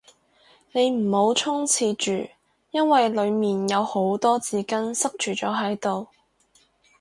[0.71, 2.27] 你唔好衝廁住，
[2.71, 6.07] 因為裏面有好多紙巾塞住咗喺度